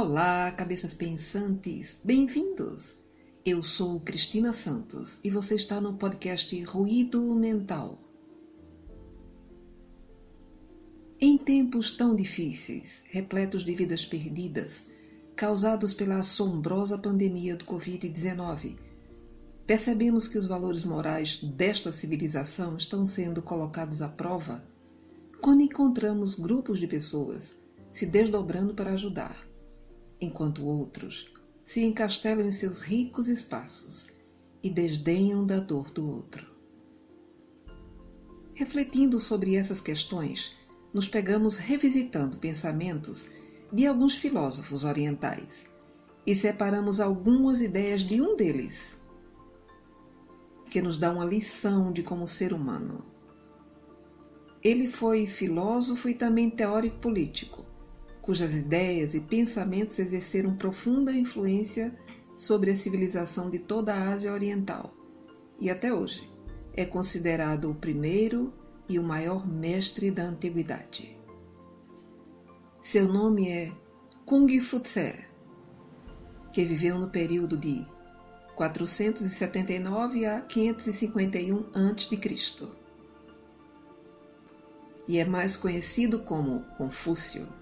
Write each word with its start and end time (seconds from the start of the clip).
Olá, 0.00 0.52
cabeças 0.52 0.94
pensantes, 0.94 1.98
bem-vindos! 2.04 2.94
Eu 3.44 3.64
sou 3.64 3.98
Cristina 3.98 4.52
Santos 4.52 5.18
e 5.24 5.28
você 5.28 5.56
está 5.56 5.80
no 5.80 5.94
podcast 5.94 6.62
Ruído 6.62 7.34
Mental. 7.34 7.98
Em 11.20 11.36
tempos 11.36 11.90
tão 11.96 12.14
difíceis, 12.14 13.02
repletos 13.08 13.64
de 13.64 13.74
vidas 13.74 14.04
perdidas, 14.04 14.86
causados 15.34 15.92
pela 15.92 16.18
assombrosa 16.18 16.96
pandemia 16.96 17.56
do 17.56 17.64
Covid-19, 17.64 18.78
percebemos 19.66 20.28
que 20.28 20.38
os 20.38 20.46
valores 20.46 20.84
morais 20.84 21.42
desta 21.42 21.90
civilização 21.90 22.76
estão 22.76 23.04
sendo 23.04 23.42
colocados 23.42 24.00
à 24.00 24.08
prova 24.08 24.64
quando 25.40 25.62
encontramos 25.62 26.36
grupos 26.36 26.78
de 26.78 26.86
pessoas 26.86 27.58
se 27.90 28.06
desdobrando 28.06 28.74
para 28.74 28.92
ajudar, 28.92 29.47
enquanto 30.20 30.64
outros 30.64 31.32
se 31.64 31.84
encastelam 31.84 32.46
em 32.46 32.50
seus 32.50 32.80
ricos 32.80 33.28
espaços 33.28 34.08
e 34.62 34.70
desdenham 34.70 35.46
da 35.46 35.60
dor 35.60 35.90
do 35.90 36.08
outro. 36.08 36.46
Refletindo 38.54 39.20
sobre 39.20 39.54
essas 39.54 39.80
questões, 39.80 40.56
nos 40.92 41.06
pegamos 41.06 41.56
revisitando 41.56 42.38
pensamentos 42.38 43.28
de 43.72 43.86
alguns 43.86 44.14
filósofos 44.14 44.82
orientais 44.84 45.66
e 46.26 46.34
separamos 46.34 47.00
algumas 47.00 47.60
ideias 47.60 48.00
de 48.00 48.20
um 48.20 48.36
deles, 48.36 48.98
que 50.70 50.82
nos 50.82 50.98
dá 50.98 51.10
uma 51.10 51.24
lição 51.24 51.92
de 51.92 52.02
como 52.02 52.26
ser 52.26 52.52
humano. 52.52 53.04
Ele 54.62 54.86
foi 54.86 55.26
filósofo 55.26 56.08
e 56.08 56.14
também 56.14 56.50
teórico 56.50 56.98
político, 56.98 57.64
cujas 58.28 58.52
ideias 58.52 59.14
e 59.14 59.22
pensamentos 59.22 59.98
exerceram 59.98 60.54
profunda 60.54 61.10
influência 61.10 61.96
sobre 62.36 62.70
a 62.70 62.76
civilização 62.76 63.48
de 63.48 63.58
toda 63.58 63.94
a 63.94 64.10
Ásia 64.10 64.34
Oriental 64.34 64.92
e 65.58 65.70
até 65.70 65.94
hoje 65.94 66.30
é 66.74 66.84
considerado 66.84 67.70
o 67.70 67.74
primeiro 67.74 68.52
e 68.86 68.98
o 68.98 69.02
maior 69.02 69.48
mestre 69.48 70.10
da 70.10 70.24
antiguidade. 70.24 71.18
Seu 72.82 73.08
nome 73.08 73.48
é 73.48 73.72
Kung 74.26 74.60
Fu-tse, 74.60 75.24
que 76.52 76.66
viveu 76.66 76.98
no 76.98 77.08
período 77.08 77.56
de 77.56 77.86
479 78.54 80.26
a 80.26 80.42
551 80.42 81.64
a.C. 81.72 82.68
e 85.08 85.16
é 85.16 85.24
mais 85.24 85.56
conhecido 85.56 86.18
como 86.24 86.60
Confúcio. 86.76 87.57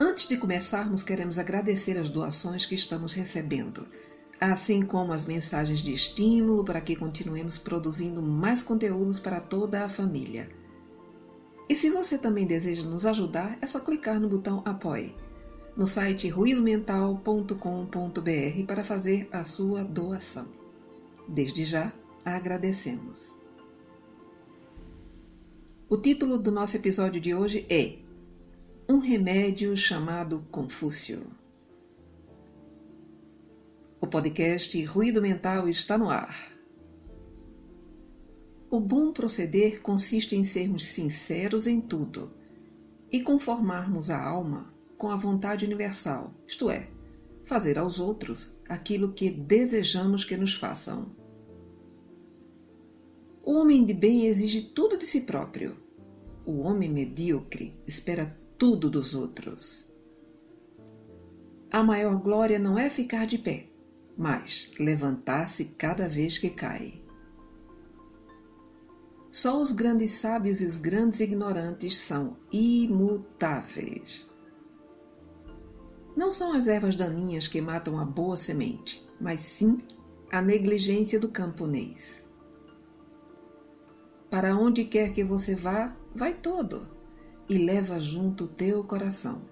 Antes 0.00 0.28
de 0.28 0.36
começarmos, 0.36 1.02
queremos 1.02 1.38
agradecer 1.38 1.98
as 1.98 2.08
doações 2.08 2.64
que 2.64 2.74
estamos 2.74 3.12
recebendo 3.12 3.86
assim 4.40 4.84
como 4.84 5.12
as 5.12 5.24
mensagens 5.24 5.80
de 5.80 5.92
estímulo 5.92 6.64
para 6.64 6.80
que 6.80 6.94
continuemos 6.94 7.58
produzindo 7.58 8.22
mais 8.22 8.62
conteúdos 8.62 9.18
para 9.18 9.40
toda 9.40 9.84
a 9.84 9.88
família. 9.88 10.48
E 11.68 11.74
se 11.74 11.90
você 11.90 12.16
também 12.16 12.46
deseja 12.46 12.88
nos 12.88 13.04
ajudar, 13.04 13.58
é 13.60 13.66
só 13.66 13.80
clicar 13.80 14.20
no 14.20 14.28
botão 14.28 14.62
Apoie 14.64 15.14
no 15.76 15.86
site 15.86 16.28
ruidomental.com.br 16.28 18.66
para 18.66 18.82
fazer 18.82 19.28
a 19.30 19.44
sua 19.44 19.84
doação. 19.84 20.48
Desde 21.28 21.64
já, 21.64 21.92
agradecemos. 22.24 23.36
O 25.88 25.96
título 25.96 26.36
do 26.36 26.50
nosso 26.50 26.76
episódio 26.76 27.20
de 27.20 27.32
hoje 27.32 27.64
é 27.70 27.98
Um 28.90 29.00
remédio 29.00 29.76
chamado 29.76 30.46
Confúcio. 30.50 31.26
O 34.00 34.06
podcast 34.06 34.82
Ruído 34.86 35.20
Mental 35.20 35.68
está 35.68 35.98
no 35.98 36.08
ar. 36.08 36.50
O 38.70 38.80
bom 38.80 39.12
proceder 39.12 39.82
consiste 39.82 40.34
em 40.36 40.42
sermos 40.42 40.86
sinceros 40.86 41.66
em 41.66 41.82
tudo 41.82 42.32
e 43.12 43.20
conformarmos 43.20 44.08
a 44.08 44.18
alma 44.18 44.72
com 44.96 45.10
a 45.10 45.16
vontade 45.16 45.66
universal, 45.66 46.32
isto 46.46 46.70
é, 46.70 46.88
fazer 47.44 47.76
aos 47.76 48.00
outros 48.00 48.56
aquilo 48.66 49.12
que 49.12 49.28
desejamos 49.28 50.24
que 50.24 50.34
nos 50.34 50.54
façam. 50.54 51.14
O 53.42 53.52
homem 53.52 53.84
de 53.84 53.92
bem 53.92 54.24
exige 54.24 54.62
tudo 54.62 54.96
de 54.96 55.04
si 55.04 55.20
próprio. 55.26 55.76
O 56.46 56.60
homem 56.60 56.88
medíocre 56.88 57.78
espera 57.86 58.47
tudo 58.58 58.90
dos 58.90 59.14
outros. 59.14 59.88
A 61.70 61.82
maior 61.82 62.20
glória 62.20 62.58
não 62.58 62.76
é 62.76 62.90
ficar 62.90 63.24
de 63.24 63.38
pé, 63.38 63.68
mas 64.16 64.70
levantar-se 64.80 65.66
cada 65.66 66.08
vez 66.08 66.38
que 66.38 66.50
cai. 66.50 67.00
Só 69.30 69.60
os 69.60 69.70
grandes 69.70 70.10
sábios 70.12 70.60
e 70.60 70.64
os 70.64 70.76
grandes 70.78 71.20
ignorantes 71.20 71.98
são 71.98 72.36
imutáveis. 72.50 74.28
Não 76.16 76.32
são 76.32 76.52
as 76.52 76.66
ervas 76.66 76.96
daninhas 76.96 77.46
que 77.46 77.60
matam 77.60 77.96
a 77.96 78.04
boa 78.04 78.36
semente, 78.36 79.08
mas 79.20 79.38
sim 79.38 79.78
a 80.32 80.42
negligência 80.42 81.20
do 81.20 81.28
camponês. 81.28 82.26
Para 84.28 84.56
onde 84.56 84.84
quer 84.84 85.12
que 85.12 85.22
você 85.22 85.54
vá, 85.54 85.96
vai 86.12 86.34
todo, 86.34 86.97
e 87.48 87.58
leva 87.58 88.00
junto 88.00 88.44
o 88.44 88.48
teu 88.48 88.84
coração 88.84 89.42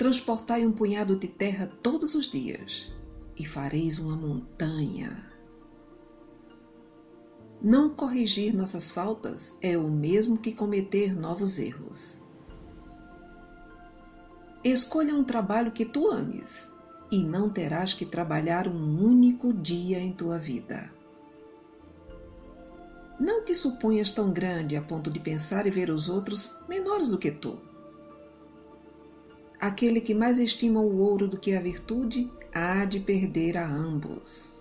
transportai 0.00 0.66
um 0.66 0.72
punhado 0.72 1.14
de 1.14 1.28
terra 1.28 1.70
todos 1.82 2.14
os 2.14 2.24
dias, 2.24 2.90
e 3.36 3.44
fareis 3.44 3.98
uma 3.98 4.16
montanha. 4.16 5.30
Não 7.60 7.90
corrigir 7.90 8.54
nossas 8.54 8.90
faltas 8.90 9.58
é 9.60 9.76
o 9.76 9.90
mesmo 9.90 10.38
que 10.38 10.54
cometer 10.54 11.14
novos 11.14 11.58
erros. 11.58 12.18
Escolha 14.64 15.14
um 15.14 15.22
trabalho 15.22 15.70
que 15.70 15.84
tu 15.84 16.08
ames, 16.08 16.66
e 17.12 17.22
não 17.22 17.50
terás 17.50 17.92
que 17.92 18.06
trabalhar 18.06 18.66
um 18.66 19.04
único 19.04 19.52
dia 19.52 20.00
em 20.00 20.12
tua 20.12 20.38
vida. 20.38 20.90
Não 23.20 23.44
te 23.44 23.54
suponhas 23.54 24.10
tão 24.10 24.32
grande 24.32 24.76
a 24.76 24.80
ponto 24.80 25.10
de 25.10 25.20
pensar 25.20 25.66
e 25.66 25.70
ver 25.70 25.90
os 25.90 26.08
outros 26.08 26.56
menores 26.66 27.10
do 27.10 27.18
que 27.18 27.30
tu. 27.30 27.58
Aquele 29.60 30.00
que 30.00 30.14
mais 30.14 30.38
estima 30.38 30.80
o 30.80 30.96
ouro 30.96 31.28
do 31.28 31.36
que 31.36 31.52
a 31.52 31.60
virtude 31.60 32.32
há 32.50 32.86
de 32.86 32.98
perder 32.98 33.58
a 33.58 33.70
ambos. 33.70 34.54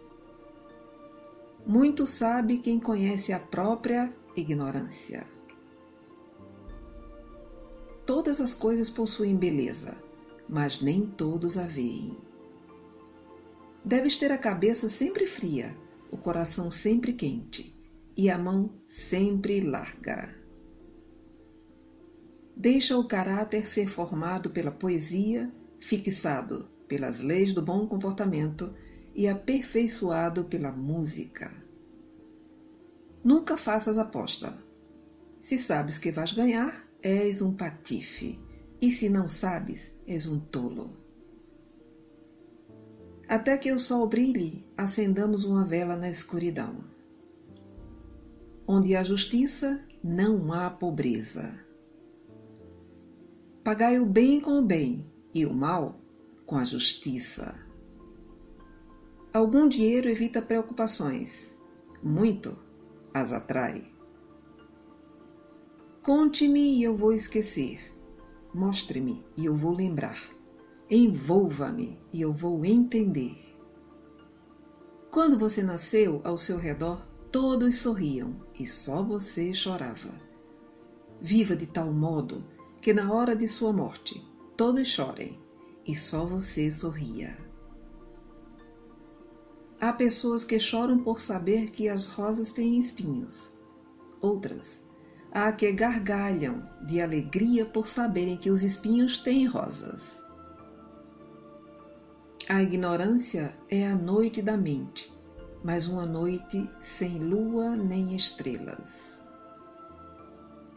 Muito 1.65 2.05
sabe 2.05 2.57
quem 2.57 2.81
conhece 2.81 3.31
a 3.31 3.39
própria 3.39 4.13
ignorância. 4.35 5.25
Todas 8.05 8.41
as 8.41 8.53
coisas 8.53 8.89
possuem 8.89 9.37
beleza, 9.37 9.95
mas 10.49 10.81
nem 10.81 11.05
todos 11.05 11.57
a 11.57 11.63
veem. 11.63 12.17
Deves 13.85 14.17
ter 14.17 14.33
a 14.33 14.37
cabeça 14.37 14.89
sempre 14.89 15.25
fria, 15.25 15.73
o 16.11 16.17
coração 16.17 16.69
sempre 16.69 17.13
quente 17.13 17.78
e 18.19 18.29
a 18.29 18.37
mão 18.37 18.69
sempre 18.85 19.61
larga. 19.61 20.35
Deixa 22.53 22.97
o 22.97 23.07
caráter 23.07 23.65
ser 23.65 23.87
formado 23.87 24.49
pela 24.49 24.71
poesia, 24.71 25.49
fixado 25.79 26.67
pelas 26.85 27.21
leis 27.21 27.53
do 27.53 27.61
bom 27.61 27.87
comportamento 27.87 28.75
e 29.15 29.25
aperfeiçoado 29.25 30.43
pela 30.43 30.69
música. 30.69 31.49
Nunca 33.23 33.57
faças 33.57 33.97
aposta. 33.97 34.53
Se 35.39 35.57
sabes 35.57 35.97
que 35.97 36.11
vais 36.11 36.33
ganhar, 36.33 36.85
és 37.01 37.41
um 37.41 37.53
patife, 37.53 38.37
e 38.81 38.91
se 38.91 39.07
não 39.07 39.29
sabes, 39.29 39.95
és 40.05 40.27
um 40.27 40.41
tolo. 40.41 40.91
Até 43.29 43.57
que 43.57 43.71
o 43.71 43.79
sol 43.79 44.09
brilhe, 44.09 44.65
acendamos 44.75 45.45
uma 45.45 45.63
vela 45.63 45.95
na 45.95 46.09
escuridão. 46.09 46.98
Onde 48.71 48.95
há 48.95 49.01
justiça, 49.01 49.83
não 50.03 50.53
há 50.53 50.69
pobreza. 50.69 51.59
Pagai 53.63 53.99
o 53.99 54.05
bem 54.05 54.39
com 54.39 54.59
o 54.59 54.61
bem 54.61 55.11
e 55.33 55.43
o 55.43 55.51
mal 55.51 55.99
com 56.45 56.55
a 56.55 56.63
justiça. 56.63 57.59
Algum 59.33 59.67
dinheiro 59.67 60.07
evita 60.07 60.39
preocupações, 60.39 61.51
muito 62.03 62.55
as 63.11 63.31
atrai. 63.31 63.91
Conte-me 66.03 66.77
e 66.77 66.83
eu 66.83 66.95
vou 66.95 67.11
esquecer. 67.11 67.91
Mostre-me 68.53 69.25
e 69.35 69.45
eu 69.45 69.55
vou 69.55 69.73
lembrar. 69.73 70.21
Envolva-me 70.87 71.99
e 72.13 72.21
eu 72.21 72.31
vou 72.31 72.63
entender. 72.63 73.35
Quando 75.09 75.39
você 75.39 75.63
nasceu, 75.63 76.21
ao 76.23 76.37
seu 76.37 76.59
redor 76.59 77.08
todos 77.31 77.75
sorriam 77.75 78.35
e 78.59 78.65
só 78.65 79.03
você 79.03 79.53
chorava. 79.53 80.13
Viva 81.21 81.55
de 81.55 81.67
tal 81.67 81.91
modo 81.91 82.43
que 82.81 82.93
na 82.93 83.13
hora 83.13 83.35
de 83.35 83.47
sua 83.47 83.71
morte 83.71 84.25
todos 84.55 84.87
chorem 84.87 85.39
e 85.85 85.95
só 85.95 86.25
você 86.25 86.71
sorria. 86.71 87.37
Há 89.79 89.93
pessoas 89.93 90.43
que 90.43 90.59
choram 90.59 90.99
por 90.99 91.21
saber 91.21 91.71
que 91.71 91.87
as 91.87 92.07
rosas 92.07 92.51
têm 92.51 92.77
espinhos. 92.77 93.53
Outras, 94.19 94.81
há 95.31 95.51
que 95.53 95.71
gargalham 95.71 96.67
de 96.85 96.99
alegria 96.99 97.65
por 97.65 97.87
saberem 97.87 98.37
que 98.37 98.49
os 98.49 98.63
espinhos 98.63 99.19
têm 99.19 99.45
rosas. 99.45 100.19
A 102.47 102.61
ignorância 102.61 103.53
é 103.69 103.87
a 103.87 103.95
noite 103.95 104.41
da 104.41 104.57
mente, 104.57 105.13
mas 105.63 105.87
uma 105.87 106.05
noite 106.05 106.69
sem 106.81 107.19
lua 107.19 107.75
nem 107.75 108.15
estrelas. 108.15 109.23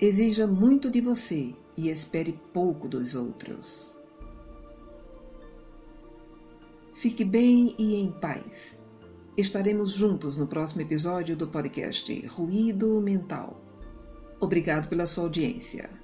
Exija 0.00 0.46
muito 0.46 0.90
de 0.90 1.00
você 1.00 1.54
e 1.76 1.88
espere 1.88 2.38
pouco 2.52 2.88
dos 2.88 3.14
outros. 3.14 3.96
Fique 6.92 7.24
bem 7.24 7.74
e 7.78 7.94
em 7.96 8.10
paz. 8.10 8.78
Estaremos 9.36 9.92
juntos 9.92 10.36
no 10.36 10.46
próximo 10.46 10.82
episódio 10.82 11.36
do 11.36 11.48
podcast 11.48 12.26
Ruído 12.26 13.00
Mental. 13.00 13.60
Obrigado 14.40 14.88
pela 14.88 15.06
sua 15.06 15.24
audiência. 15.24 16.01